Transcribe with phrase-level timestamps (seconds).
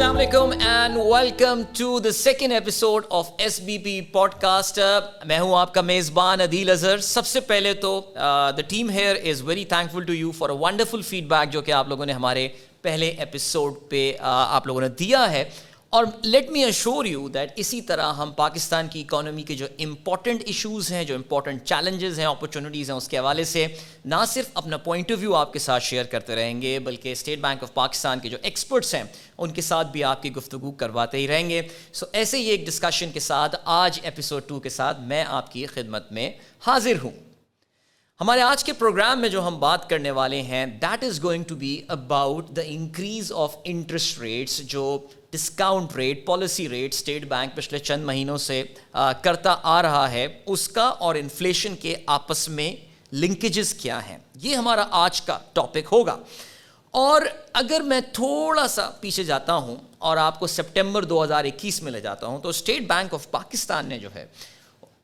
[0.00, 4.00] السلام علیکم and welcome to the second episode of S B P
[4.40, 4.78] podcast
[5.26, 6.98] میں ہوں آپ کا میزبان عدیل اظہر.
[6.98, 11.02] سب سے پہلے تو the team here is very thankful to you for a wonderful
[11.28, 12.48] feedback جو کہ آپ لوگوں نے ہمارے
[12.82, 15.44] پہلے ایپیسوڈ پہ uh, آپ لوگوں نے دیا ہے.
[15.92, 20.42] اور let me assure you that اسی طرح ہم پاکستان کی اکانومی کے جو امپورٹنٹ
[20.46, 23.66] ایشوز ہیں، جو امپورٹنٹ چیلنجز ہیں اپرچونیٹیز ہیں، اس کے حوالے سے
[24.04, 27.40] نہ صرف اپنا پوائنٹ آف ویو آپ کے ساتھ شیئر کرتے رہیں گے، بلکہ اسٹیٹ
[27.40, 29.02] بینک آف پاکستان کے جو ایکسپرٹس ہیں،
[29.38, 31.62] ان کے ساتھ بھی آپ کی گفتگو کرواتے ہی رہیں گے۔
[31.92, 35.66] سو ایسے ہی ایک ڈسکشن کے ساتھ آج ایپیسوڈ ٹو کے ساتھ میں آپ کی
[35.66, 36.30] خدمت میں
[36.66, 37.10] حاضر ہوں۔
[38.20, 41.54] ہمارے آج کے پروگرام میں جو ہم بات کرنے والے ہیں that is going to
[41.54, 44.98] be about the increase of interest rates جو
[45.30, 48.62] discount rate policy rate State Bank پچھلے چند مہینوں سے
[49.22, 52.72] کرتا آ رہا ہے۔ اس کا اور انفلیشن کے آپس میں
[53.12, 56.16] لنکیجز کیا ہیں؟ یہ ہمارا آج کا ٹاپک ہوگا۔
[56.90, 61.82] اور اگر میں تھوڑا سا پیچھے جاتا ہوں اور آپ کو سپٹمبر دو ہزار اکیس
[61.82, 64.26] میں لے جاتا ہوں، تو اسٹیٹ بینک آف پاکستان نے جو ہے،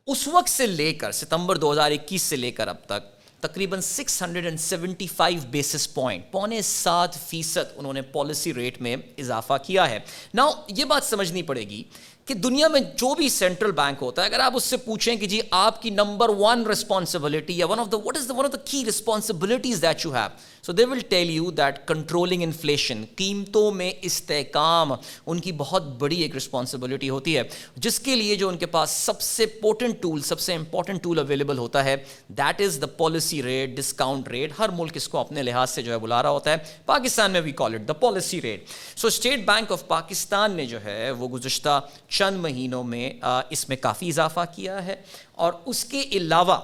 [0.06, 3.80] اس وقت سے لے کر، ستمبر دو ہزار اکیس سے لے کر اب تک تقریباً
[3.80, 8.96] six hundred and seventy five basis point پونے سات فیصد انہوں نے پالیسی ریٹ میں
[9.18, 9.98] اضافہ کیا ہے۔
[10.34, 11.82] نا یہ بات سمجھنی پڑے گی
[12.26, 15.26] کہ دنیا میں جو بھی سینٹرل بینک ہوتا ہے، اگر آپ اس سے پوچھیں کہ
[15.26, 18.52] جی آپ کی نمبر ون رسپانسبلٹی یا one of the what is the one of
[18.52, 20.28] the key responsibilities that you have
[20.62, 24.92] so they will tell you that controlling inflation قیمتوں میں استحکام،
[25.26, 27.42] ان کی بہت بڑی ایک رسپانسبلٹی ہوتی ہے۔
[27.76, 31.18] جس کے لیے جو ان کے پاس سب سے پورٹنٹ ٹول سب سے امپورٹنٹ ٹول
[31.18, 31.96] اویلیبل ہوتا ہے
[32.28, 35.92] that is the policy rate discount rate ہر ملک اس کو اپنے لحاظ سے جو
[35.92, 38.64] ہے بلا رہا ہوتا ہے۔ پاکستان میں we call it the policy rate
[38.96, 43.12] so State Bank of Pakistan نے جو ہے وہ گزشتہ چند مہینوں میں
[43.50, 44.96] اس میں کافی اضافہ کیا ہے۔
[45.32, 46.60] اور اس کے علاوہ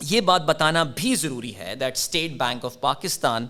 [0.00, 3.46] یہ بات بتانا بھی ضروری ہے that State Bank of Pakistan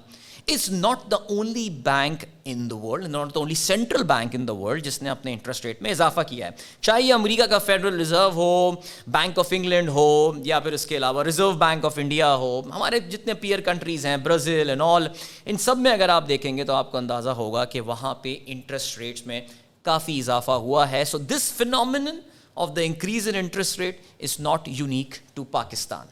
[0.50, 4.54] is not the only bank in the world not the only central bank in the
[4.54, 6.50] world جس نے اپنے انٹرسٹ ریٹ میں اضافہ کیا ہے۔
[6.80, 8.70] چاہے یہ امریکہ کا فیڈرل ریزرو ہو
[9.06, 13.00] بینک آف انگلینڈ ہو، یا پھر اس کے علاوہ ریزرو بینک آف انڈیا ہو۔ ہمارے
[13.00, 15.06] جتنے پیئر کنٹریز ہیں برازیل اینڈ آل
[15.44, 18.36] ان سب میں اگر آپ دیکھیں گے تو آپ کو اندازہ ہوگا کہ وہاں پہ
[18.46, 19.40] انٹرسٹ ریٹس میں
[19.82, 22.08] کافی اضافہ ہوا ہے۔ So this phenomenon
[22.54, 26.06] of the increase in interest rate is not unique to Pakistan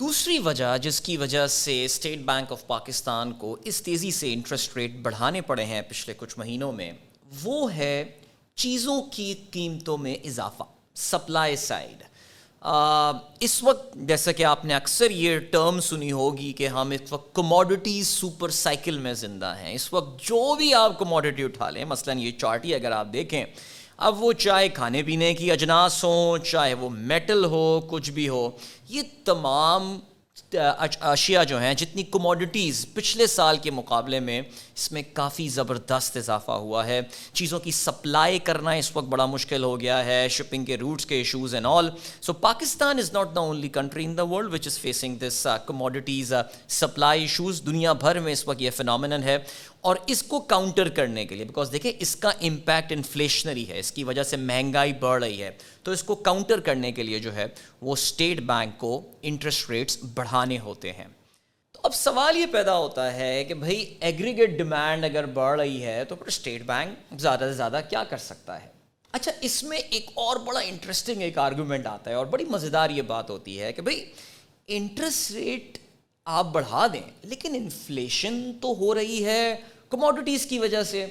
[0.00, 4.76] دوسری وجہ جس کی وجہ سے اسٹیٹ بینک آف پاکستان کو اس تیزی سے انٹرسٹ
[4.76, 6.92] ریٹ بڑھانے پڑے ہیں پچھلے کچھ مہینوں میں،
[7.42, 8.04] وہ ہے
[8.54, 10.62] چیزوں کی قیمتوں میں اضافہ
[10.96, 12.02] سپلائی سائڈ
[13.40, 17.34] اس وقت جیسا کہ آپ نے اکثر یہ ٹرم سنی ہوگی کہ ہم اس وقت
[17.34, 22.18] کموڈٹیز سپر سائیکل میں زندہ ہیں۔ اس وقت جو بھی آپ کموڈٹی اٹھا لیں، مثلاً
[22.18, 23.44] یہ چارٹی اگر آپ دیکھیں
[24.00, 28.48] اب وہ چاہے کھانے پینے کی اجناس ہوں، چاہے وہ میٹل ہو، کچھ بھی ہو،
[28.88, 29.98] یہ تمام
[30.52, 36.50] اشیاء جو ہیں، جتنی کموڈٹیز پچھلے سال کے مقابلے میں اس میں کافی زبردست اضافہ
[36.50, 37.00] ہوا ہے۔
[37.32, 41.16] چیزوں کی سپلائی کرنا اس وقت بڑا مشکل ہو گیا ہے شپنگ کے روٹس کے
[41.16, 41.88] issues and all
[42.20, 46.32] so Pakistan is not the only country in the world which is facing this commodities
[46.68, 49.38] supply issues دنیا بھر میں اس وقت یہ فنامنن ہے۔
[49.84, 53.92] اور اس کو کاؤنٹر کرنے کے لیے بیکاز دیکھیں اس کا امپیکٹ انفلیشنری ہے، اس
[53.92, 55.50] کی وجہ سے مہنگائی بڑھ رہی ہے،
[55.82, 57.46] تو اس کو کاؤنٹر کرنے کے لیے جو ہے،
[57.82, 61.06] وہ اسٹیٹ بینک کو انٹرسٹ ریٹس بڑھانے ہوتے ہیں.
[61.72, 66.04] تو اب سوال یہ پیدا ہوتا ہے کہ بھائی ایگریگیٹ ڈیمانڈ اگر بڑھ رہی ہے،
[66.04, 68.68] تو پھر اسٹیٹ بینک زیادہ سے زیادہ کیا کر سکتا ہے؟
[69.14, 73.02] اچھا اس میں ایک اور بڑا انٹرسٹنگ ایک آرگومنٹ آتا ہے اور بڑی مزیدار یہ
[73.02, 74.04] بات ہوتی ہے کہ بھائی
[74.68, 75.78] انٹرسٹ ریٹ
[76.26, 79.56] آپ بڑھا دیں، لیکن انفلیشن تو ہو رہی ہے
[79.88, 81.06] کموڈٹیز کی وجہ سے۔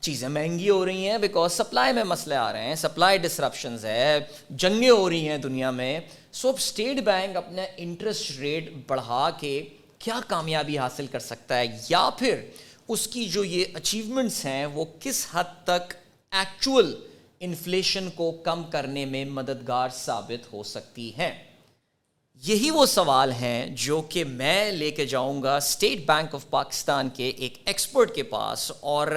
[0.00, 4.20] چیزیں مہنگی ہو رہی ہیں بیکاز سپلائی میں مسئلے آ رہے ہیں سپلائی ڈسرپشنز ہے،
[4.50, 6.00] جنگیں ہو رہی ہیں دنیا میں۔
[6.32, 11.66] سو اب اسٹیٹ بینک اپنا انٹرسٹ ریٹ بڑھا کے کیا کامیابی حاصل کر سکتا ہے؟
[11.88, 12.40] یا پھر
[12.88, 15.94] اس کی جو یہ اچیومنٹس ہیں، وہ کس حد تک
[16.32, 16.94] ایکچول
[17.40, 21.32] انفلیشن کو کم کرنے میں مددگار ثابت ہو سکتی ہیں؟
[22.44, 27.08] یہی وہ سوال ہیں جو کہ میں لے کے جاؤں گا اسٹیٹ بینک آف پاکستان
[27.08, 29.08] کے ایک ایکسپرٹ کے پاس اور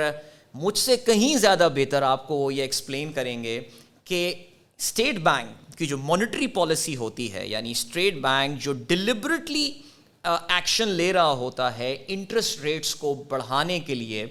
[0.54, 3.62] مجھ سے کہیں زیادہ بہتر آپ کو یہ ایکسپلین کریں گے
[4.04, 4.34] کہ
[4.78, 9.72] اسٹیٹ بینک کی جو مانیٹری پالیسی ہوتی ہے یعنی اسٹیٹ بینک جو ڈلیبریٹلی
[10.24, 14.26] ایکشن uh, لے رہا ہوتا ہے انٹرسٹ ریٹس کو بڑھانے کے لیے،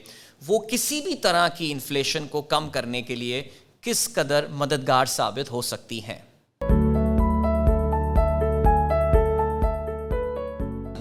[0.46, 3.42] وہ کسی بھی طرح کی انفلیشن کو کم کرنے کے لیے
[3.80, 6.18] کس قدر مددگار ثابت ہو سکتی ہیں۔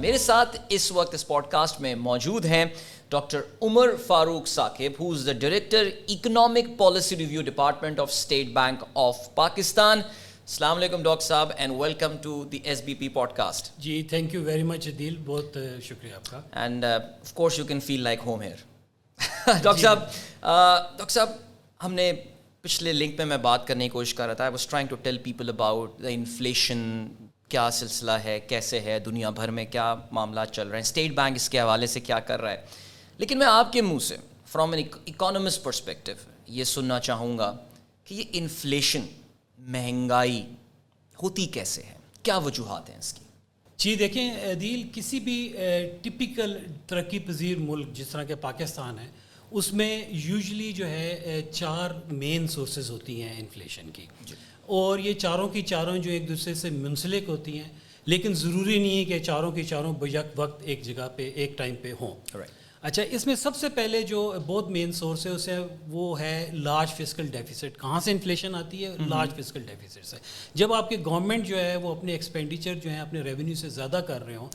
[0.01, 2.65] میرے ساتھ اس وقت اس پوڈ کاسٹ میں موجود ہیں
[3.09, 8.83] doctor Umar Farooq Saqib who is the director economic policy review department of State Bank
[8.93, 14.01] of Pakistan السلام علیکم doctor sahib and welcome to the S B P podcast G
[14.09, 16.41] thank you very much Adeel بہت شکریہ آپ کا.
[16.61, 18.55] And of course you can feel like home here
[19.47, 19.99] doctor sahib
[20.97, 21.29] doctor sahib
[21.83, 22.11] ہم نے
[22.61, 24.43] پچھلے link میں میں بات کرنے کی کوشش کر رہا تھا.
[24.43, 26.81] I was trying to tell people about the inflation
[27.51, 31.35] کیا سلسلہ ہے کیسے ہے دنیا بھر میں کیا معاملات چل رہے ہیں اسٹیٹ بینک
[31.35, 32.65] اس کے حوالے سے کیا کر رہا ہے۔
[33.17, 36.11] لیکن میں آپ کے منہ سے فرام این اکانومسٹ پرسپیکٹو
[36.47, 37.55] یہ سننا چاہوں گا
[38.05, 39.05] کہ یہ انفلیشن
[39.59, 40.45] مہنگائی
[41.23, 41.93] ہوتی کیسے ہے؟
[42.23, 43.25] کیا وجوہات ہیں اس کی؟
[43.77, 45.37] جی دیکھیں عدیل کسی بھی
[46.01, 46.57] ٹپیکل
[46.87, 49.07] ترقی پذیر ملک جس طرح کے پاکستان ہے
[49.51, 54.35] اس میں یوزلی جو ہے چار مین سورسز ہوتی ہیں انفلیشن کی۔ جی۔
[54.71, 57.69] اور یہ چاروں کی چاروں جو ایک دوسرے سے منسلک ہوتی ہیں،
[58.05, 61.75] لیکن ضروری نہیں ہے کہ چاروں کی چاروں بیک وقت ایک جگہ پہ، ایک ٹائم
[61.81, 62.37] پہ ہوں۔
[62.83, 65.57] اچھا اس میں سب سے پہلے جو بہت مین سورس ہے اسے
[65.87, 70.17] وہ ہے لارج فزیکل ڈیفیسٹ کہاں سے انفلیشن آتی ہے؟ لارج فزیکل ڈیفیسٹ سے۔
[70.53, 74.01] جب آپ کی گورنمنٹ جو ہے وہ اپنے ایکسپینڈیچر جو ہے اپنے ریونیو سے زیادہ
[74.07, 74.49] کر رہے ہوں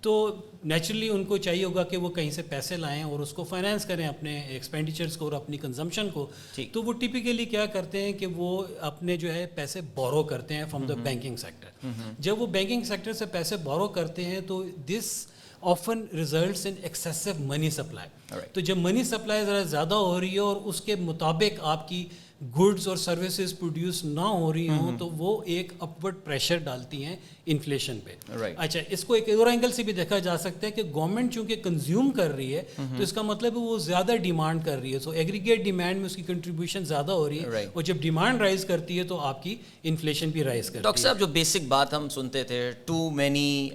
[0.00, 3.44] تو نیچرلی ان کو چاہیے ہوگا کہ وہ کہیں سے پیسے لائیں اور اس کو
[3.44, 6.26] فائنینس کریں اپنے ایکسپینڈیچرس کو اور اپنی کنزمپشن کو۔
[6.72, 10.64] تو وہ ٹپیکلی کیا کرتے ہیں کہ وہ اپنے جو ہے پیسے بورو کرتے ہیں
[10.70, 11.86] فرام دا بینکنگ سیکٹر
[12.18, 15.26] جب وہ بینکنگ سیکٹر سے پیسے بورو کرتے ہیں تو this
[15.62, 20.38] often results in excessive money supply تو جب منی سپلائی ذرا زیادہ ہو رہی ہے
[20.38, 22.04] اور اس کے مطابق آپ کی
[22.42, 27.16] گڈس اور سروسز پروڈیوس نہ ہو رہی ہوں تو وہ ایک اپورڈ پریشر ڈالتی ہیں
[27.46, 28.10] انفلیشن پہ۔
[28.56, 31.56] اچھا اس کو ایک اور اینگل سے بھی دیکھا جا سکتا ہے کہ گورنمنٹ چونکہ
[31.56, 34.98] کنزیوم کر رہی ہے تو اس کا مطلب ہے وہ زیادہ ڈیمانڈ کر رہی ہے۔
[34.98, 38.64] سو ایگریگیٹ ڈیمانڈ میں اس کی کنٹریبیوشن زیادہ ہو رہی ہے۔ اور جب ڈیمانڈ رائز
[38.64, 41.94] کرتی ہے تو آپ کی انفلیشن بھی رائز کرتی ہے۔ ڈاکٹر صاحب جو بیسک بات
[41.94, 43.68] ہم سنتے تھے too many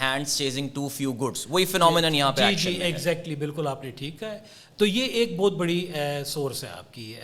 [0.00, 3.90] hands chasing too few goods وہی فینومینن یہاں پہ جی جی ایگزیکٹلی بالکل آپ نے
[3.90, 5.86] ٹھیک کہا ہے۔ تو یہ ایک بہت بڑی
[6.26, 7.14] سورس ہے آپ کی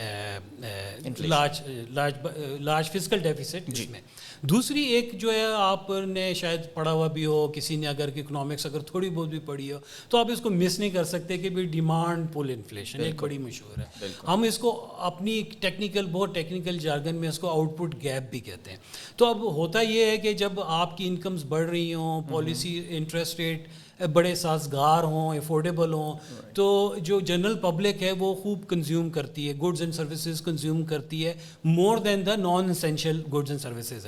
[1.21, 1.61] large
[1.91, 2.15] large
[2.61, 4.01] large fiscal deficit جس میں۔
[4.43, 8.67] دوسری ایک جو ہے آپ نے شاید پڑھا ہوا بھی ہو کسی نے اگر اکنامکس
[8.67, 9.79] اگر تھوڑی بہت بھی پڑھی ہو
[10.09, 13.39] تو آپ اس کو مس نہیں کر سکتے کہ بھائی ڈیمانڈ پول انفلیشن ایک بڑی
[13.39, 14.73] مشہور ہے۔ ہم اس کو
[15.11, 18.79] اپنی ٹیکنیکل بہت ٹیکنیکل جارگن میں اس کو آؤٹ پٹ گیپ بھی کہتے ہیں۔
[19.17, 23.39] تو اب ہوتا یہ ہے کہ جب آپ کی انکمز بڑھ رہی ہوں پالیسی انٹرسٹ
[23.39, 23.69] ریٹ
[24.01, 26.19] بڑے سازگار ہوں افورڈیبل ہوں
[26.55, 31.27] تو جو جنرل پبلک ہے وہ خوب کنزیوم کرتی ہے گڈز اینڈ سروسز کنزیوم کرتی
[31.27, 34.07] ہے more than the non essential goods and services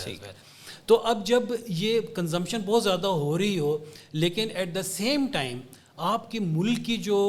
[0.87, 3.77] تو اب جب یہ کنزمپشن بہت زیادہ ہو رہی ہو
[4.12, 5.61] لیکن ایٹ دا سیم ٹائم
[6.06, 7.21] آپ کی ملک کی جو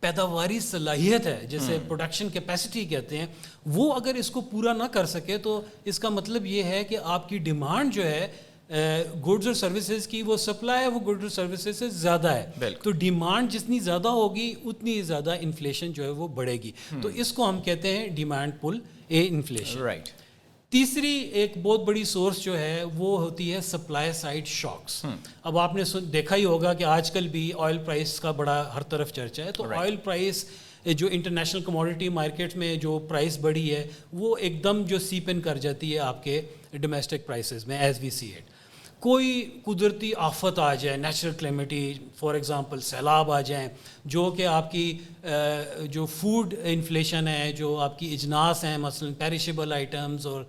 [0.00, 3.26] پیداواری صلاحیت ہے جیسے پروڈکشن کیپیسٹی کہتے ہیں
[3.66, 6.98] وہ اگر اس کو پورا نہ کر سکے تو اس کا مطلب یہ ہے کہ
[7.04, 8.26] آپ کی ڈیمانڈ جو ہے
[9.26, 12.90] گڈز اور سروسز کی وہ سپلائی ہے وہ گڈز اور سروسز سے زیادہ ہے۔ تو
[12.90, 16.70] ڈیمانڈ جتنی زیادہ ہوگی اتنی زیادہ انفلیشن جو ہے وہ بڑھے گی۔
[17.02, 18.78] تو اس کو ہم کہتے ہیں demand pull
[19.08, 20.08] a inflation right
[20.72, 25.04] تیسری ایک بہت بڑی سورس جو ہے وہ ہوتی ہے سپلائی سائڈ شاکس
[25.42, 25.82] اب آپ نے
[26.12, 29.52] دیکھا ہی ہوگا کہ آج کل بھی آئل پرائس کا بڑا ہر طرف چرچا ہے۔
[29.52, 30.44] تو آئل پرائس
[30.84, 35.58] جو انٹرنیشنل کموڈیٹی مارکیٹ میں جو پرائس بڑھی ہے وہ ایک دم جو سیپن کر
[35.58, 36.40] جاتی ہے آپ کے
[36.72, 38.50] ڈومیسٹک پرائسز میں ایز وی سی ایٹ
[39.02, 43.68] کوئی قدرتی آفت آ جائے نیچرل کلیمٹی فار ایگزامپل سیلاب آ جائیں
[44.04, 44.98] جو کہ آپ کی
[45.84, 50.44] جو فوڈ انفلیشن ہے جو آپ کی اجناس ہیں مثلا پیریشیبل آئٹمز اور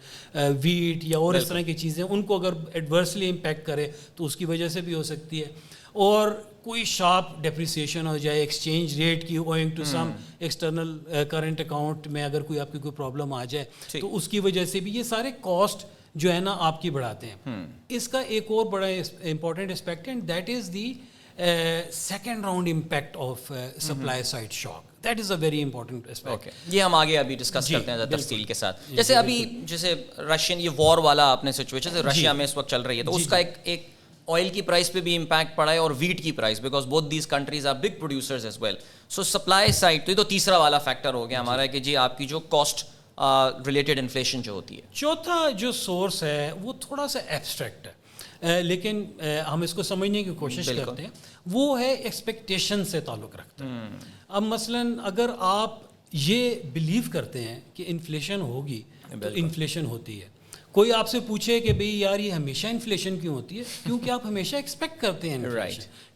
[0.62, 4.36] ویٹ یا اور اس طرح کی چیزیں ان کو اگر ایڈورسلی امپیکٹ کرے تو اس
[4.36, 5.52] کی وجہ سے بھی ہو سکتی ہے۔
[5.94, 6.32] اور
[6.64, 10.98] کوئی شارپ ڈیپریسیشن ہو جائے ایکسچینج ریٹ کی owing to some external
[11.30, 13.66] current account میں اگر کوئی آپ کی کوئی پرابلم آ جائے
[14.00, 17.28] تو اس کی وجہ سے بھی یہ سارے کاسٹ جو ہے نا آپ کی بڑھاتے
[17.28, 20.94] ہیں۔ اس کا ایک اور بڑا important aspect and that is the
[21.92, 23.52] second round impact of
[23.82, 27.92] supply side shock that is a very important aspect یہ ہم آگے ابھی ڈسکس کرتے
[27.92, 29.94] ہیں تفصیل کے ساتھ۔ جیسے ابھی جیسے
[30.36, 33.16] رشین یہ وار والا آپ نے سچویشن رشیا میں اس وقت چل رہی ہے تو
[33.16, 33.88] اس کا ایک ایک
[34.28, 37.28] آئل کی پرائز پہ بھی امپیکٹ پڑا ہے اور ویٹ کی پرائز بیکاز بہت these
[37.28, 38.76] countries are big producers as well
[39.10, 42.18] so supply side تو یہ تو تیسرا والا فیکٹر ہو گیا ہمارا کہ جی آپ
[42.18, 42.86] کی جو کاسٹ
[43.66, 49.04] ریلیٹڈ انفلیشن جو ہوتی ہے۔ چوتھا جو سورس ہے وہ تھوڑا سا ایبسٹریکٹ ہے۔ لیکن
[49.54, 51.10] ہم اس کو سمجھنے کی کوشش کرتے ہیں۔
[51.52, 55.80] وہ ہے ایکسپیکٹیشن سے تعلق رکھتا ہے۔ اب مثلا اگر آپ
[56.12, 60.28] یہ بلیو کرتے ہیں کہ انفلیشن ہوگی تو انفلیشن ہوتی ہے۔
[60.72, 64.26] کوئی آپ سے پوچھے کہ بھئی یار یہ ہمیشہ انفلیشن کیوں ہوتی ہے؟ کیونکہ آپ
[64.26, 65.38] ہمیشہ ایکسپیکٹ کرتے ہیں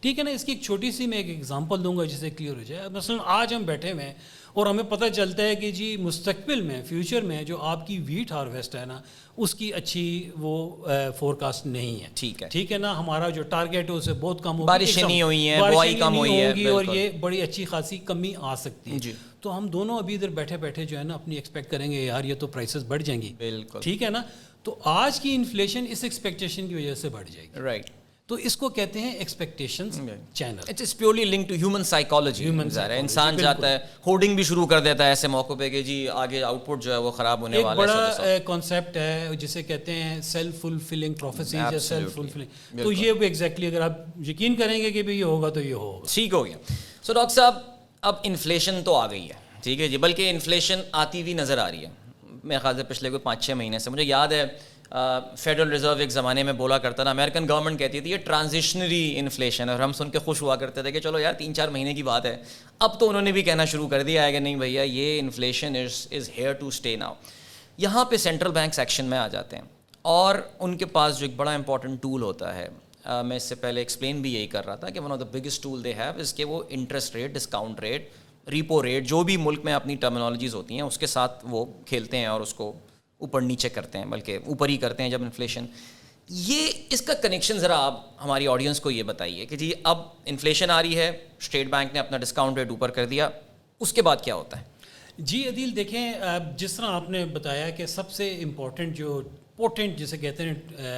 [0.00, 2.54] ٹھیک ہے نا؟ اس کی ایک چھوٹی سی میں ایک ایگزامپل دوں گا جسے کلیئر
[2.54, 4.14] ہو جائے۔ مثلا آج ہم بیٹھے ہوئے ہیں۔
[4.52, 8.32] اور ہمیں پتہ چلتا ہے کہ جی مستقبل میں فیوچر میں جو آپ کی ویٹ
[8.32, 9.00] ہارویسٹ ہے نا
[9.36, 10.76] اس کی اچھی وہ
[11.18, 14.42] فور کاسٹ نہیں ہے۔ ٹھیک ہے۔ ٹھیک ہے نا؟ ہمارا جو ٹارگیٹ ہے اسے بہت
[14.42, 18.32] کم بارشیں نہیں ہوئی ہیں بوائی کم ہوئی ہے اور یہ بڑی اچھی خاصی کمی
[18.38, 21.36] آ سکتی ہے۔ جی۔ تو ہم دونوں ابھی ادھر بیٹھے بیٹھے جو ہے نا اپنی
[21.36, 24.22] ایکسپیکٹ کریں گے یار یہ تو پرائسز بڑھ جائیں گی۔ بالکل۔ ٹھیک ہے نا؟
[24.62, 27.90] تو آج کی انفلیشن اس ایکسپیکٹیشن کی وجہ سے بڑھ جائے گی۔ رائٹ
[28.28, 29.88] تو اس کو کہتے ہیں expectation
[30.34, 32.48] channel it's purely link to human psychology
[32.98, 36.42] انسان جاتا ہے ہوڈنگ بھی شروع کر دیتا ہے ایسے موقع پہ کہ جی آگے
[36.42, 39.94] آؤٹ پٹ جو ہے وہ خراب ہونے والا ہے ایک بڑا کانسیپٹ ہے جسے کہتے
[39.94, 44.90] ہیں سیلف فلفلنگ پروفیسیز یا سیلف فلفلنگ تو یہ ایگزیکٹلی اگر آپ یقین کریں گے
[44.90, 46.56] کہ بھائی یہ ہوگا تو یہ ہوگا۔ ٹھیک ہو گیا۔
[47.02, 47.54] سو ڈاکٹر صاحب
[48.02, 51.70] اب انفلیشن تو آ گئی ہے۔ ٹھیک ہے جی بلکہ انفلیشن آتی ہوئی نظر آ
[51.70, 51.90] رہی ہے۔
[52.44, 54.44] میرے خیال سے پچھلے کوئی پانچ چھ مہینے سے مجھے یاد ہے
[55.38, 59.68] فیڈرل ریزرو ایک زمانے میں بولا کرتا تھا امیرکن گورنمنٹ کہتی تھی یہ ٹرانزیشنری انفلیشن
[59.68, 61.94] ہے۔ اور ہم سن کے خوش ہوا کرتے تھے کہ چلو یار، تین چار مہینے
[61.94, 62.36] کی بات ہے۔
[62.78, 65.76] اب تو انہوں نے بھی کہنا شروع کر دیا ہے کہ نہیں بھیا، یہ inflation
[65.76, 67.14] is is here to stay now
[67.78, 69.64] یہاں پہ سینٹرل بینک سیکشن میں آ جاتے ہیں۔
[70.02, 72.68] اور ان کے پاس جو ایک بڑا امپورٹنٹ ٹول ہوتا ہے
[73.24, 75.62] میں اس سے پہلے ایکسپلین بھی یہی کر رہا تھا کہ one of the biggest
[75.62, 78.08] tool they have اس کے وہ interest rate discount rate
[78.50, 82.16] repo rate جو بھی ملک میں اپنی ٹرمنالوجیز ہوتی ہیں، اس کے ساتھ وہ کھیلتے
[82.16, 82.72] ہیں اور اس کو
[83.20, 85.66] اوپر نیچے کرتے ہیں بلکہ اوپر ہی کرتے ہیں جب انفلیشن
[86.28, 90.70] یہ اس کا کنیکشن ذرا آپ ہماری آڈینس کو یہ بتائیے کہ جی اب انفلیشن
[90.70, 91.08] آ رہی ہے
[91.38, 93.28] اسٹیٹ بینک نے اپنا ڈسکاؤنٹ ریٹ اوپر کر دیا
[93.80, 94.64] اس کے بعد کیا ہوتا ہے؟
[95.18, 96.12] جی عدیل دیکھیں
[96.56, 99.20] جس طرح آپ نے بتایا کہ سب سے امپورٹنٹ جو
[99.56, 100.54] پوٹنٹ جسے کہتے ہیں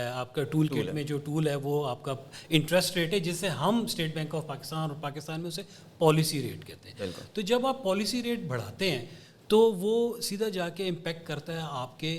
[0.06, 2.14] آپ کا ٹول کٹ میں جو ٹول ہے وہ آپ کا
[2.48, 5.62] انٹرسٹ ریٹ ہے جسے ہم اسٹیٹ بینک آف پاکستان اور پاکستان میں اسے
[5.98, 9.04] پالیسی ریٹ کہتے ہیں۔ تو جب آپ پالیسی ریٹ بڑھاتے ہیں
[9.50, 12.10] تو وہ سیدھا جا کے امپیکٹ کرتا ہے آپ کے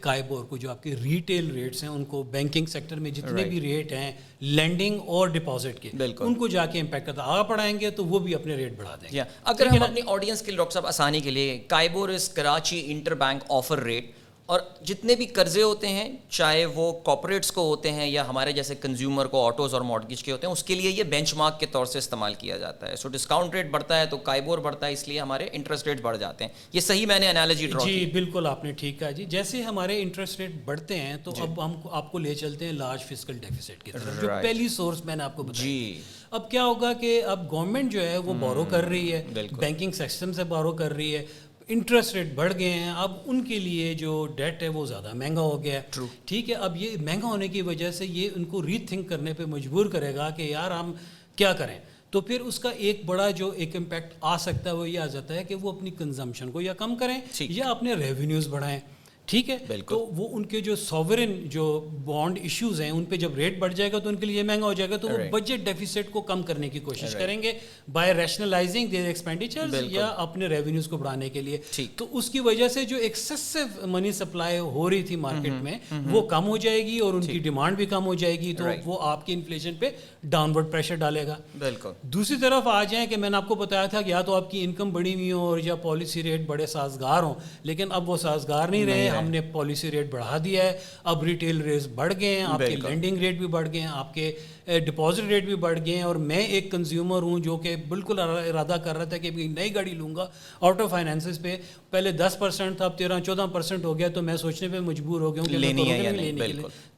[0.00, 3.60] کائبور کو جو آپ کے ریٹیل ریٹس ہیں ان کو بینکنگ سیکٹر میں جتنے بھی
[3.60, 5.90] ریٹ ہیں لینڈنگ اور ڈپازٹ کے
[6.20, 8.78] ان کو جا کے امپیکٹ کرتا ہے۔ آگے پڑھائیں گے تو وہ بھی اپنے ریٹ
[8.78, 12.28] بڑھا دیں گے۔ اگر ہم اپنی آڈینس کے ڈاکٹر صاحب آسانی کے لیے KIBOR is
[12.28, 12.82] Karachi
[13.14, 14.10] interbank offer rate
[14.48, 18.74] اور جتنے بھی قرضے ہوتے ہیں چاہے وہ کارپوریٹس کو ہوتے ہیں یا ہمارے جیسے
[18.74, 21.66] کنزیومر کو آٹوز اور مارگیج کے ہوتے ہیں اس کے لیے یہ بینچ مارک کے
[21.66, 24.92] طور سے استعمال کیا جاتا ہے۔ سو ڈسکاؤنٹ ریٹ بڑھتا ہے تو کائبور بڑھتا ہے
[24.92, 28.06] اس لیے ہمارے انٹرسٹ ریٹ بڑھ جاتے ہیں۔ یہ صحیح میں نے انالوجی ڈرا جی
[28.12, 31.64] بالکل آپ نے ٹھیک کہا جی۔ جیسے ہمارے انٹرسٹ ریٹ بڑھتے ہیں تو جی۔ اب
[31.64, 35.16] ہم آپ کو لے چلتے ہیں لارج فزیکل ڈیفیسٹ کی طرف جو پہلی سورس میں
[35.16, 36.00] نے آپ کو بتایا جی۔
[36.30, 39.22] اب کیا ہوگا کہ اب گورنمنٹ جو ہے وہ بورو کر رہی ہے۔
[39.58, 41.24] بینکنگ سسٹم سے بورو کر رہی ہے۔
[41.68, 45.40] انٹرسٹ ریٹ بڑھ گئے ہیں اب ان کے لیے جو ڈیٹ ہے وہ زیادہ مہنگا
[45.40, 48.66] ہو گیا۔ ہے ٹھیک ہے اب یہ مہنگا ہونے کی وجہ سے یہ ان کو
[48.66, 50.92] ری تھنک کرنے پہ مجبور کرے گا کہ یار ہم
[51.36, 51.78] کیا کریں۔
[52.10, 55.06] تو پھر اس کا ایک بڑا جو ایک امپیکٹ آ سکتا ہے وہ یہ آ
[55.06, 58.80] جاتا ہے کہ وہ اپنی کنزمپشن کو یا کم کریں یا اپنے ریونیوز بڑھائیں۔
[59.28, 59.56] ٹھیک ہے؟
[59.88, 63.74] تو وہ ان کے جو ساورن جو بانڈ ایشوز ہیں ان پہ جب ریٹ بڑھ
[63.74, 66.20] جائے گا تو ان کے لیے مہنگا ہو جائے گا تو وہ بجٹ ڈیفیسٹ کو
[66.20, 67.52] کم کرنے کی کوشش کریں گے
[67.92, 71.58] بائی ریشنلائزنگ دیر ایکسپینڈیچر یا اپنے ریونیوز کو بڑھانے کے لیے۔
[71.96, 75.78] تو اس کی وجہ سے جو ایکسیسو منی سپلائی ہو رہی تھی مارکیٹ میں
[76.10, 78.64] وہ کم ہو جائے گی اور ان کی ڈیمانڈ بھی کم ہو جائے گی تو
[78.84, 79.90] وہ آپ کی انفلیشن پہ
[80.22, 83.54] ڈاؤن ورڈ پریشر ڈالے گا۔ بالکل۔ دوسری طرف آ جائیں کہ میں نے آپ کو
[83.54, 86.40] بتایا تھا کہ یا تو آپ کی انکم بڑی ہوئی ہو اور یا پالیسی ریٹ
[86.46, 90.64] بڑے سازگار ہوں لیکن اب وہ سازگار نہیں رہے۔ ہم نے پالیسی ریٹ بڑھا دیا
[90.64, 93.88] ہے۔ اب ریٹیل ریٹ بڑھ گئے ہیں آپ کے لینڈنگ ریٹ بھی بڑھ گئے ہیں
[93.92, 94.32] آپ کے
[94.66, 98.76] ڈپازٹ ریٹ بھی بڑھ گئے ہیں۔ اور میں ایک کنزیومر ہوں جو کہ بالکل ارادہ
[98.84, 100.26] کر رہا تھا کہ نئی گاڑی لوں گا
[100.60, 101.56] آٹو فائنینسز پہ۔
[101.90, 105.20] پہلے دس پرسینٹ تھا اب تیرہ چودہ پرسینٹ ہو گیا تو میں سوچنے پہ مجبور
[105.20, 106.12] ہو گیا ہوں کہ لینی ہے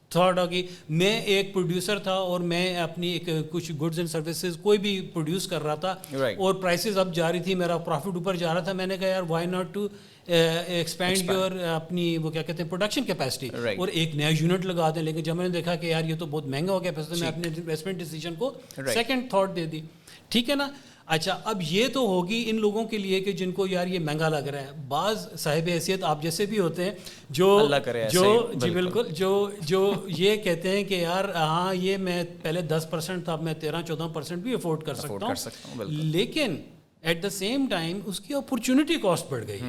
[0.09, 4.77] تھاٹ ہوگی میں ایک پروڈیوسر تھا اور میں اپنی ایک کچھ گڈز اینڈ سروسز کوئی
[4.77, 5.95] بھی پروڈیوس کر رہا تھا۔
[6.37, 9.07] اور پرائسز اب جا رہی تھی میرا پروفٹ اوپر جا رہا تھا۔ میں نے کہا
[9.07, 9.87] یار why not to
[10.31, 15.01] expand your اپنی وہ کیا کہتے ہیں پروڈکشن کیپیسٹی اور ایک نیا یونٹ لگا دیں.
[15.01, 17.27] لیکن جب میں نے دیکھا کہ یار یہ تو بہت مہنگا ہو گیا پیسے میں
[17.27, 18.53] اپنے انویسٹمنٹ ڈیسیجن کو
[18.93, 19.81] سیکنڈ تھاٹ دے دی.
[20.29, 20.67] ٹھیک ہے نا؟
[21.13, 24.27] اچھا اب یہ تو ہوگی ان لوگوں کے لیے کہ جن کو یار یہ مہنگا
[24.29, 24.71] لگ رہا ہے.
[24.87, 26.91] بعض صاحب حیثیت آپ جیسے بھی ہوتے ہیں
[27.29, 27.67] جو
[28.11, 29.07] جو جی بالکل.
[29.11, 33.43] جو جو یہ کہتے ہیں کہ یار ہاں یہ میں پہلے دس پرسینٹ تھا اب
[33.43, 35.83] میں تیرہ چودہ پرسینٹ بھی افورڈ کر سکتا ہوں.
[35.87, 36.55] لیکن
[37.03, 39.59] ایٹ دا سیم ٹائم اس کی اپرچونیٹی کاسٹ بڑھ گئی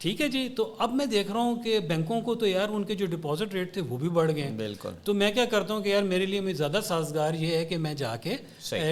[0.00, 2.84] ٹھیک ہے جی تو اب میں دیکھ رہا ہوں کہ بینکوں کو تو یار ان
[2.84, 5.82] کے جو ڈپازٹ ریٹ تھے وہ بھی بڑھ گئے بالکل۔ تو میں کیا کرتا ہوں
[5.82, 8.36] کہ یار میرے لیے زیادہ سازگار یہ ہے کہ میں جا کے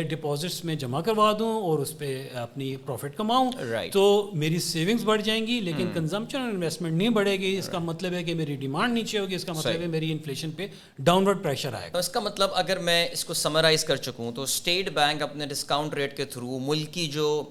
[0.08, 3.50] ڈپازٹس میں جمع کروا دوں اور اس پہ اپنی پروفٹ کماؤں۔
[3.92, 7.78] تو میری سیونگس بڑھ جائیں گی لیکن کنزمپشن اور انویسٹمنٹ نہیں بڑھے گی۔ اس کا
[7.78, 10.66] مطلب ہے کہ میری ڈیمانڈ نیچے ہوگی اس کا مطلب ہے میری انفلیشن پہ
[10.98, 14.30] ڈاؤن ورڈ پریشر آئے گا۔ اس کا مطلب اگر میں اس کو سمرائز کر چکوں
[14.32, 17.42] تو اسٹیٹ بینک اپنے ڈسکاؤنٹ ریٹ کے تھرو ملک کی جو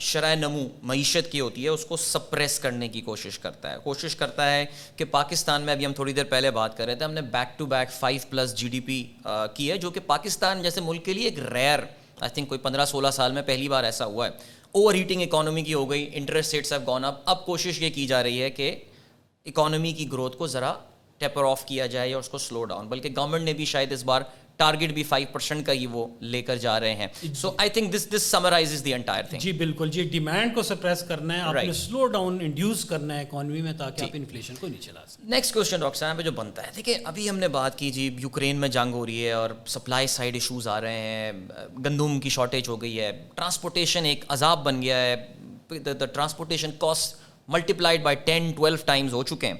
[0.00, 4.16] شرح نمو معیشت کی ہوتی ہے اس کو سپریس کرنے کی کوشش کرتا ہے۔ کوشش
[4.16, 4.64] کرتا ہے
[4.96, 7.58] کہ پاکستان میں ابھی ہم تھوڑی دیر پہلے بات کر رہے تھے، ہم نے back
[7.58, 9.02] to back five plus G D P
[9.54, 11.80] کی ہے، جو کہ پاکستان جیسے ملک کے لیے ایک ریئر
[12.20, 14.30] آئی تھنک کوئی پندرہ سولہ سال میں پہلی بار ایسا ہوا ہے۔
[14.72, 18.06] اوور ہیٹنگ اکانومی کی ہو گئی interest rates have gone up اب کوشش یہ کی
[18.06, 18.74] جا رہی ہے کہ
[19.46, 20.72] اکانومی کی گروتھ کو ذرا
[21.18, 24.04] ٹیپر آف کیا جائے یا اس کو سلو ڈاؤن بلکہ گورنمنٹ نے بھی شاید اس
[24.04, 24.22] بار
[24.60, 27.94] ٹارگیٹ بھی فائیو پرسینٹ کا ہی وہ لے کر جا رہے ہیں۔ So I think
[27.94, 31.54] this this summarize the entire thing جی بالکل۔ جی ڈیمانڈ کو سپریس کرنا ہے آپ
[31.54, 35.28] نے سلو ڈاؤن انڈیوس کرنا ہے اکانومی میں تاکہ آپ انفلیشن کو نیچے لا سکیں۔
[35.30, 38.56] نیکسٹ کوشچن ڈاکٹر صاحب جو بنتا ہے۔ دیکھیے ابھی ہم نے بات کی جی یوکرین
[38.56, 41.32] میں جنگ ہو رہی ہے اور سپلائی سائڈ ایشوز آ رہے ہیں۔
[41.84, 45.16] گندم کی شارٹیج ہو گئی ہے۔ ٹرانسپورٹیشن ایک عذاب بن گیا ہے۔
[45.86, 47.14] The transportation cost
[47.48, 49.54] multiplied by ten twelve times ہو چکے ہیں۔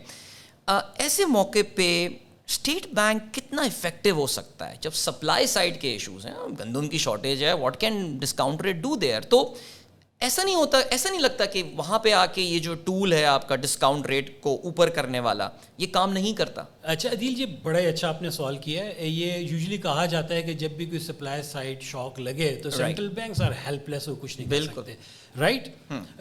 [0.95, 2.09] ایسے موقع پہ
[2.51, 6.99] اسٹیٹ بینک کتنا افیکٹو ہو سکتا ہے؟ جب سپلائی سائڈ کے ایشوز ہیں، گندم کی
[6.99, 9.55] شارٹیج ہے what can discount rate do there تو
[10.21, 13.25] ایسا نہیں ہوتا ایسا نہیں لگتا کہ وہاں پہ آ کے یہ جو ٹول ہے
[13.25, 15.49] آپ کا ڈسکاؤنٹ ریٹ کو اوپر کرنے والا
[15.79, 19.07] یہ کام نہیں کرتا۔ اچھا عدیل جی بڑا ہی اچھا آپ نے سوال کیا ہے۔
[19.07, 23.09] یہ یوزلی کہا جاتا ہے کہ جب بھی کوئی سپلائی سائڈ شاک لگے تو central
[23.15, 24.93] banks are helpless وہ کچھ نہیں بالکل۔
[25.41, 25.69] رائٹ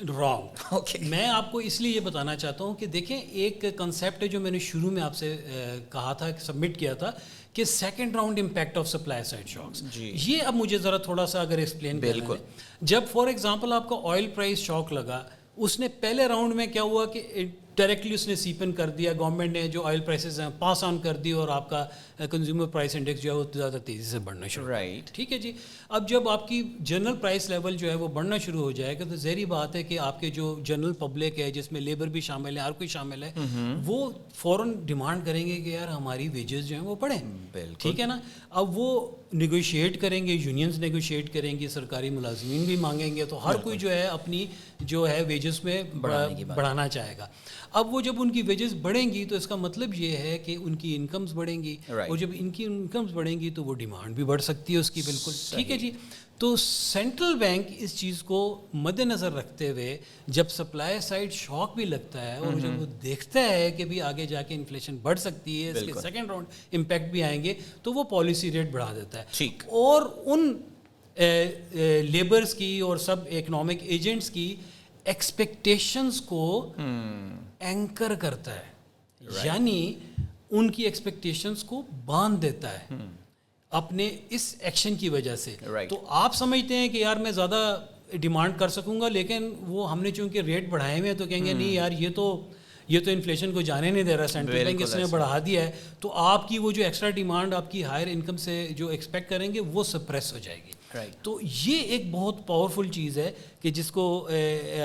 [0.10, 4.28] رانگ میں آپ کو اس لیے یہ بتانا چاہتا ہوں کہ دیکھیں ایک کنسیپٹ ہے
[4.28, 5.36] جو میں نے شروع میں آپ سے
[5.92, 7.12] کہا تھا سبمٹ کیا تھا۔
[7.60, 9.84] کہ second round impact of supply side shocks
[10.28, 12.36] یہ اب مجھے ذرا تھوڑا سا اگر ایکسپلین بالکل۔
[12.82, 15.24] جب فار ایگزامپل آپ کا آئل پرائز شاک لگا
[15.58, 17.46] اس نے پہلے راؤنڈ میں کیا ہوا کہ
[17.80, 21.18] ڈائریکٹلی اس نے سیپن کر دیا۔ گورنمنٹ نے جو آئل پرائسز ہیں پاس آن کر
[21.24, 21.86] دی اور آپ کا
[22.32, 25.52] کنزیومر پرائس انڈیکس جو ہے وہ زیادہ تیزی سے بڑھنا شروع رائٹ ٹھیک ہے جی۔
[25.90, 29.04] اب جب آپ کی جنرل پرائس لیول جو ہے وہ بڑھنا شروع ہو جائے گا
[29.10, 32.22] تو ظہری بات ہے کہ آپ کے جو جنرل پبلک ہے جس میں لیبر بھی
[32.22, 33.32] شامل ہے ہر کوئی شامل ہے
[33.86, 37.22] وہ فوراً ڈیمانڈ کریں گے کہ یار ہماری ویجز جو ہیں وہ بڑھیں۔
[37.80, 38.20] ٹھیک ہے نا؟
[38.50, 38.90] اب وہ
[39.34, 43.78] نیگوشیٹ کریں گے یونینس نیگوشیٹ کریں گے سرکاری ملازمین بھی مانگیں گے تو ہر کوئی
[43.78, 44.46] جو ہے اپنی
[44.80, 45.84] جو ہے ویجز میں
[46.56, 47.28] بڑھانا چاہے گا۔
[47.72, 50.58] اب وہ جب ان کی ویجز بڑھیں گی تو اس کا مطلب یہ ہے کہ
[50.62, 54.16] ان کی انکمز بڑھیں گی۔ اور جب ان کی انکمز بڑھیں گی تو وہ ڈیمانڈ
[54.16, 55.92] بھی بڑھ سکتی ہے اس کی بالکل۔ ٹھیک ہے جی۔
[56.38, 61.86] تو سینٹرل بینک اس چیز کو مد نظر رکھتے ہوئے جب سپلائی سائڈ شاک بھی
[61.86, 65.66] لگتا ہے اور جب وہ دیکھتا ہے کہ بھی آگے جا کے انفلیشن بڑھ سکتی
[65.66, 69.20] ہے اس کے سیکنڈ راؤنڈ امپیکٹ بھی آئیں گے تو وہ پالیسی ریٹ بڑھا دیتا
[69.20, 70.58] ہے۔ اور ان
[72.10, 74.56] لیبرس کی اور سب اکنامک ایجنٹس کی
[75.04, 76.74] ایکسپیکٹیشنس کو
[77.60, 78.70] اینکر کرتا ہے۔
[79.44, 79.94] یعنی
[80.52, 82.86] ان کی ایکسپیکٹیشنس کو باندھ دیتا ہے۔
[83.70, 85.56] اپنے اس ایکشن کی وجہ سے۔
[85.90, 90.02] تو آپ سمجھتے ہیں کہ یار میں زیادہ ڈیمانڈ کر سکوں گا لیکن وہ ہم
[90.02, 92.48] نے چونکہ ریٹ بڑھائے ہوئے ہیں تو کہیں گے نہیں یار یہ تو
[92.88, 95.72] یہ تو انفلیشن کو جانے نہیں دے رہا۔ سینٹرل بینک اس نے بڑھا دیا ہے۔
[96.00, 99.54] تو آپ کی وہ جو ایکسٹرا ڈیمانڈ آپ کی ہائر انکم سے جو ایکسپیکٹ کریں
[99.54, 100.72] گے وہ سپریس ہو جائے گی۔
[101.22, 104.08] تو یہ ایک بہت پاورفل چیز ہے کہ جس کو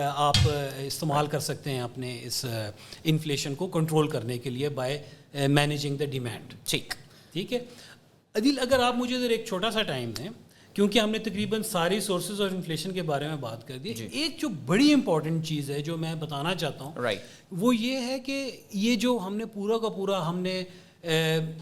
[0.06, 0.36] آپ
[0.78, 2.44] استعمال کر سکتے ہیں اپنے اس
[3.04, 4.98] انفلیشن کو کنٹرول کرنے کے لیے بائی
[5.48, 6.94] مینیجنگ دا ڈیمانڈ ٹھیک.
[7.32, 7.58] ٹھیک ہے؟
[8.34, 10.28] عدیل اگر آپ مجھے ادھر ایک چھوٹا سا ٹائم دیں
[10.76, 14.06] کیونکہ ہم نے تقریباً ساری سورسز اور انفلیشن کے بارے میں بات کر دی جی۔
[14.12, 17.06] ایک جو بڑی امپورٹنٹ چیز ہے جو میں بتانا چاہتا ہوں
[17.52, 20.62] وہ یہ ہے کہ یہ جو ہم نے پورا کا پورا ہم نے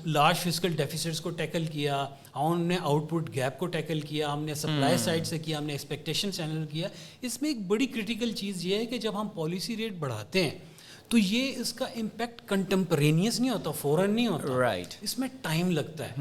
[0.04, 4.44] لارج فزیکل ڈیفیسٹس کو ٹیکل کیا ہم نے آؤٹ پٹ گیپ کو ٹیکل کیا ہم
[4.44, 6.88] نے سپلائی سائڈ سے کیا ہم نے ایکسپیکٹیشن چینل کیا۔
[7.20, 10.58] اس میں ایک بڑی کرٹیکل چیز یہ ہے کہ جب ہم پالیسی ریٹ بڑھاتے ہیں
[11.08, 15.70] تو یہ اس کا امپیکٹ کنٹمپرینیس نہیں ہوتا فوراً نہیں ہوتا۔ رائٹ اس میں ٹائم
[15.70, 16.14] لگتا ہے۔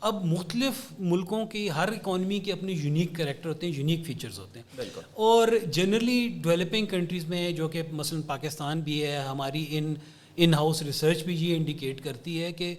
[0.00, 4.60] اب مختلف ملکوں کی ہر اکانومی کے اپنے یونیک کریکٹر ہوتے ہیں یونیک فیچرز ہوتے
[4.60, 4.76] ہیں۔
[5.12, 9.94] اور جنرلی ڈیولپنگ کنٹریز میں جو کہ مثلاً پاکستان بھی ہے ہماری ان
[10.36, 12.74] ان ہاؤس ریسرچ بھی یہ انڈیکیٹ کرتی ہے کہ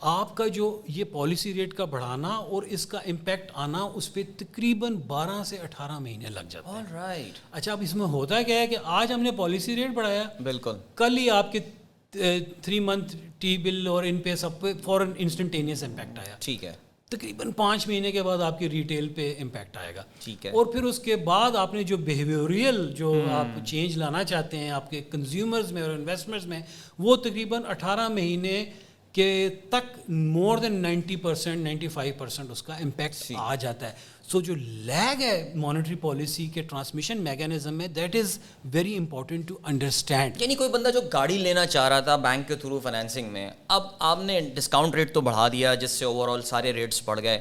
[0.00, 4.22] آپ کا جو یہ پالیسی ریٹ کا بڑھانا اور اس کا امپیکٹ آنا اس پہ
[4.36, 8.60] تقریباً بارہ سے اٹھارہ مہینے لگ جاتے ہیں۔ رائٹ اچھا اب اس میں ہوتا کیا
[8.60, 11.58] ہے کہ آج ہم نے پالیسی ریٹ بڑھایا۔ بالکل۔ کل ہی آپ کے
[12.62, 16.87] تھری منتھ ٹی بل اور ان پہ سب پہ فوراً انسٹنٹینیس امپیکٹ آیا۔ ٹھیک ہے۔
[17.10, 20.66] تقریباً پانچ مہینے کے بعد آپ کی ریٹیل پہ امپیکٹ آئے گا۔ ٹھیک ہے۔ اور
[20.66, 24.90] پھر اس کے بعد آپ نے جو بیہیویئریل جو آپ چینج لانا چاہتے ہیں آپ
[24.90, 26.60] کے کنزیومرز میں اور انویسٹمنٹس میں
[26.98, 28.64] وہ تقریباً اٹھارہ مہینے
[29.14, 33.94] کے تک more than ninety percent ninety five percent اس کا امپیکٹ آ جاتا ہے.
[34.30, 38.38] سو جو لیگ ہے مانیٹری پالیسی کے ٹرانسمیشن میکینزم میں that is
[38.72, 42.56] very important to understand یعنی کوئی بندہ جو گاڑی لینا چاہ رہا تھا بینک کے
[42.56, 46.42] تھرو فائنینسنگ میں اب آپ نے ڈسکاؤنٹ ریٹ تو بڑھا دیا جس سے اوور آل
[46.42, 47.38] سارے ریٹس بڑھ گئے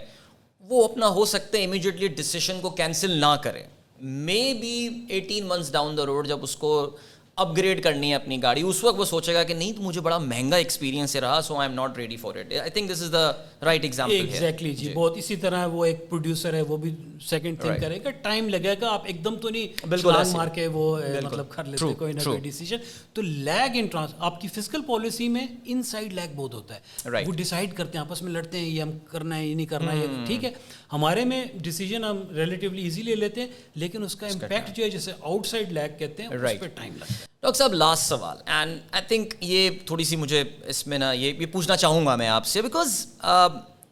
[0.64, 3.64] وہ اپنا ہو سکتے امیجیٹلی ڈسیشن کو کینسل نہ کرے.
[4.62, 6.98] Maybe eighteen months down the road جب اس کو
[7.38, 10.02] اپ گریڈ کرنی ہے اپنی گاڑی۔ اس وقت وہ سوچے گا کہ نہیں تو مجھے
[10.02, 13.12] بڑا مہنگا ایکسپیرینس رہا so I am not ready for it I think this is
[13.14, 13.30] the
[13.66, 16.94] right example exactly جی بہت اسی طرح وہ ایک پروڈیوسر ہے وہ بھی
[17.26, 20.68] سیکنڈ تھنک کرے گا ٹائم لگے گا آپ ایک دم تو نہیں بالکل مار کے
[20.68, 20.86] وہ
[21.24, 22.78] مطلب کر لیتے کوئی نہ کوئی ڈیسیجن
[23.14, 27.24] تو لیگ ان ٹرانس آپ کی فزیکل پالیسی میں ان سائڈ لیگ بہت ہوتا ہے۔
[27.26, 29.92] وہ ڈیسائڈ کرتے ہیں آپس میں لڑتے ہیں یہ ہم کرنا ہے یہ نہیں کرنا
[29.92, 30.52] ہے ٹھیک ہے۔
[30.94, 34.90] ہمارے میں ڈیسیجن ہم ریلیٹیولی ایزی لے لیتے ہیں لیکن اس کا امپیکٹ جو ہے
[34.90, 38.38] جیسے آؤٹ سائڈ لیگ کہتے ہیں اس پہ ٹائم لگتا ہے۔ ڈاکٹر صاحب لاسٹ سوال
[38.46, 42.28] اینڈ آئی تھنک یہ تھوڑی سی مجھے اس میں نا یہ پوچھنا چاہوں گا میں
[42.28, 43.06] آپ سے بیکاز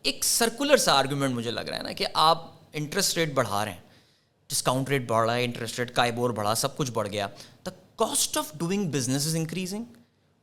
[0.04, 3.72] ایک سرکولر سا آرگومنٹ مجھے لگ رہا ہے نا کہ آپ انٹرسٹ ریٹ بڑھا رہے
[3.72, 3.80] ہیں
[4.50, 7.28] ڈسکاؤنٹ ریٹ بڑھ رہا ہے انٹرسٹ ریٹ کائبور بڑھا سب کچھ بڑھ گیا
[7.66, 9.84] the cost of doing business is increasing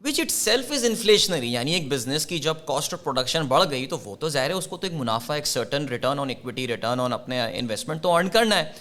[0.03, 3.99] which itself is inflationary یعنی ایک بزنس کی جب کاسٹ آف پروڈکشن بڑھ گئی تو
[4.05, 7.01] وہ تو ظاہر ہے اس کو تو ایک منافع ایک certain return on equity return
[7.01, 8.73] on اپنے انویسٹمنٹ تو ارن کرنا ہے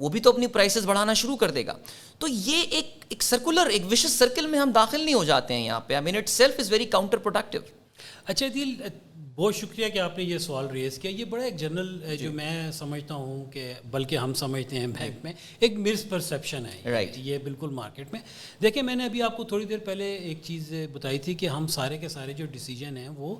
[0.00, 1.74] وہ بھی تو اپنی پرائسز بڑھانا شروع کر دے گا
[2.18, 5.64] تو یہ ایک ایک سرکولر ایک وشز سرکل میں ہم داخل نہیں ہو جاتے ہیں
[5.64, 5.94] یہاں پہ.
[5.94, 6.84] I mean itself is very
[7.18, 7.60] counterproductive
[8.26, 8.74] اچھا دل
[9.34, 11.10] بہت شکریہ کہ آپ نے یہ سوال ریز کیا.
[11.10, 15.32] یہ بڑا ایک جنرل جو میں سمجھتا ہوں کہ بلکہ ہم سمجھتے ہیں بینک میں
[15.60, 18.20] ایک مس پرسیپشن ہے یہ بالکل مارکیٹ میں.
[18.62, 21.66] دیکھیں میں نے ابھی آپ کو تھوڑی دیر پہلے ایک چیز بتائی تھی کہ ہم
[21.76, 23.34] سارے کے سارے جو ڈیسیجن ہیں وہ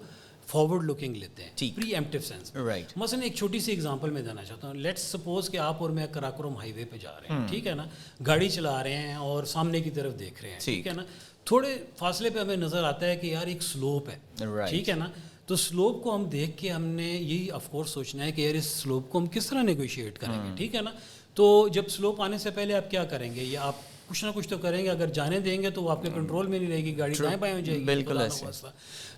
[0.48, 4.44] فارورڈ لکنگ لیتے ہیں پری ایمٹیو سینس رائٹ مثلاً ایک چھوٹی سی ایگزامپل میں دینا
[4.44, 7.46] چاہتا ہوں۔ لیٹس سپوز کہ آپ اور میں کراکرم ہائی وے پہ جا رہے ہیں
[7.48, 7.84] ٹھیک ہے نا؟
[8.26, 11.04] گاڑی چلا رہے ہیں اور سامنے کی طرف دیکھ رہے ہیں ٹھیک۔ ہے نا؟
[11.44, 14.18] تھوڑے فاصلے پہ ہمیں نظر آتا ہے کہ یار ایک سلوپ ہے
[14.70, 15.06] ٹھیک ہے نا؟
[15.46, 18.54] تو سلوپ کو ہم دیکھ کے ہم نے یہی آف کورس سوچنا ہے کہ یار
[18.54, 20.90] اس سلوپ کو ہم کس طرح نیگوشیٹ کریں گے ٹھیک ہے نا؟
[21.34, 23.74] تو جب سلوپ آنے سے پہلے آپ کیا کریں گے؟ یا آپ
[24.08, 26.46] کچھ نہ کچھ تو کریں گے اگر جانے دیں گے تو وہ آپ کے کنٹرول
[26.46, 28.18] میں نہیں رہے گی گاڑی دائیں بائیں ہو جائے گی؟ بالکل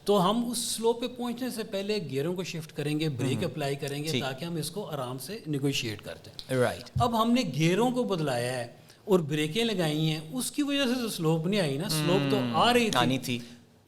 [0.04, 3.76] تو ہم اس سلو پہ پہنچنے سے پہلے گیئروں کو شفٹ کریں گے بریک اپلائی
[3.76, 7.42] کریں گے تاکہ ہم اس کو آرام سے نیگوشیٹ کرتے ہیں۔ رائٹ اب ہم نے
[7.54, 8.66] گیئروں کو بدلایا ہے
[9.04, 12.38] اور بریکیں لگائی ہیں اس کی وجہ سے تو سلوپ نہیں آئی نا۔ سلوپ تو
[12.52, 13.38] آ رہی تھی۔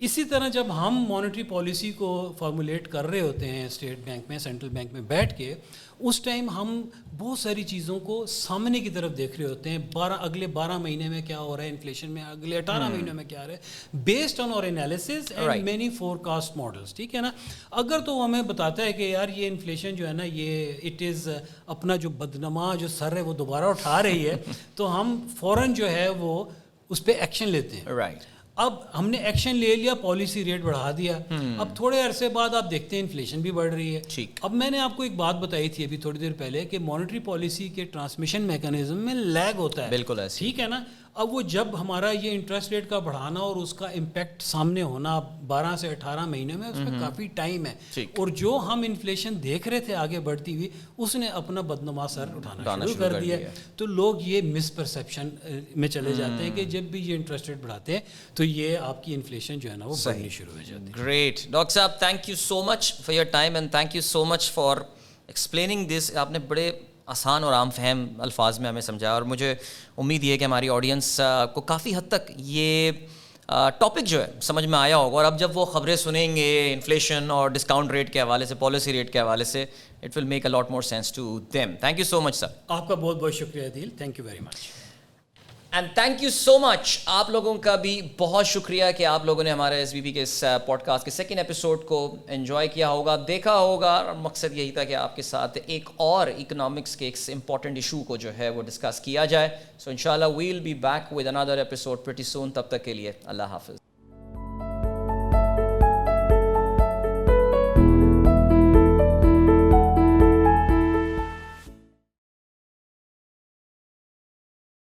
[0.03, 4.39] اسی طرح جب ہم مانیٹری پالیسی کو فارمولیٹ کر رہے ہوتے ہیں اسٹیٹ بینک میں
[4.39, 5.55] سینٹرل بینک میں بیٹھ کے
[5.99, 6.83] اس ٹائم ہم
[7.19, 11.09] بہت ساری چیزوں کو سامنے کی طرف دیکھ رہے ہوتے ہیں۔ بارہ اگلے بارہ مہینے
[11.09, 13.59] میں کیا ہو رہا ہے؟ انفلیشن میں اگلے اٹھارہ مہینوں میں کیا ہو رہا ہے؟
[13.95, 17.31] بیسڈ آن اور analysis and many forecast models ٹھیک ہے نا؟
[17.71, 21.03] اگر تو وہ ہمیں بتاتا ہے کہ یار یہ انفلیشن جو ہے نا یہ اٹ
[21.03, 21.29] از
[21.67, 24.37] اپنا جو بدنما جو سر ہے وہ دوبارہ اٹھا رہی ہے۔
[24.75, 26.45] تو ہم فوراً جو ہے وہ
[26.89, 30.91] اس پہ ایکشن لیتے ہیں۔ رائٹ اب ہم نے ایکشن لے لیا پالیسی ریٹ بڑھا
[30.99, 31.19] دیا.
[31.59, 34.25] اب تھوڑے عرصے بعد آپ دیکھتے ہیں انفلیشن بھی بڑھ رہی ہے.
[34.43, 37.19] اب میں نے آپ کو ایک بات بتائی تھی ابھی تھوڑی دیر پہلے کہ مانیٹری
[37.19, 39.91] پالیسی کے ٹرانسمیشن میکانزم میں لیگ ہوتا ہے.
[39.91, 40.83] بالکل ٹھیک ہے نا؟
[41.15, 45.21] اب وہ جب ہمارا یہ انٹرسٹ ریٹ کا بڑھانا اور اس کا امپیکٹ سامنے ہونا
[45.47, 49.69] بارہ سے اٹھارہ مہینے میں اس میں کافی ٹائم ہے۔ اور جو ہم انفلیشن دیکھ
[49.69, 53.37] رہے تھے آگے بڑھتی ہوئی اس نے اپنا بدنما سر اٹھانا شروع کر دیا
[53.77, 55.29] تو لوگ یہ مس پرسیپشن
[55.77, 58.01] میں چلے جاتے ہیں کہ جب بھی یہ انٹرسٹ ریٹ بڑھاتے ہیں
[58.35, 61.41] تو یہ آپ کی انفلیشن جو ہے نا وہ بڑھنی شروع ہو جاتی ہے۔ گریٹ
[61.51, 64.77] ڈاکٹر صاحب thank you so much for your time and thank you so much for
[65.27, 66.71] explaining this آپ نے بڑے
[67.07, 69.55] آسان اور عام فہم الفاظ میں ہمیں سمجھایا اور مجھے
[69.97, 71.21] امید یہ کہ ہماری آڈینس
[71.55, 72.91] کو کافی حد تک یہ
[73.79, 77.31] ٹاپک جو ہے سمجھ میں آیا ہوگا اور اب جب وہ خبریں سنیں گے انفلیشن
[77.31, 79.65] اور ڈسکاؤنٹ ریٹ کے حوالے سے پالیسی ریٹ کے حوالے سے
[80.03, 82.89] it will make a lot more sense to them thank you so much sir آپ
[82.89, 84.82] کا بہت بہت شکریہ دل thank you very much
[85.73, 89.51] and thank you so much آپ لوگوں کا بھی بہت شکریہ کہ آپ لوگوں نے
[89.51, 90.33] ہمارے ایس بی پی کے اس
[90.67, 94.85] پوڈ کاسٹ کے سیکنڈ ایپیسوڈ کو انجوائے کیا ہوگا، دیکھا ہوگا، اور مقصد یہی تھا
[94.85, 98.63] کہ آپ کے ساتھ ایک اور اکنامکس کے ایک امپورٹنٹ ایشو کو جو ہے وہ
[98.63, 99.49] ڈسکس کیا جائے.
[99.79, 102.95] سو ان شاء اللہ we'll be back with another episode pretty soon تب تک کے
[102.95, 103.77] لیے اللہ حافظ.